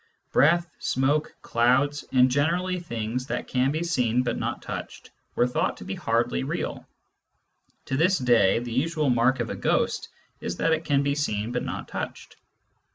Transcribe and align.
Breath, 0.31 0.67
smoke, 0.79 1.31
clouds, 1.43 2.03
and 2.11 2.31
generally 2.31 2.79
things 2.79 3.27
that 3.27 3.47
can 3.47 3.69
be 3.69 3.83
seen 3.83 4.23
but 4.23 4.35
not 4.35 4.63
touched, 4.63 5.11
were 5.35 5.45
thought 5.45 5.77
to 5.77 5.83
be 5.85 5.93
hardly 5.93 6.43
real; 6.43 6.87
to 7.85 7.95
this 7.95 8.17
day 8.17 8.57
the 8.57 8.73
usual 8.73 9.11
mark 9.11 9.39
of 9.39 9.51
a 9.51 9.55
ghost 9.55 10.09
is 10.39 10.57
that 10.57 10.73
it 10.73 10.85
can 10.85 11.03
be 11.03 11.13
seen 11.13 11.51
but 11.51 11.61
not 11.61 11.87
touched. 11.87 12.35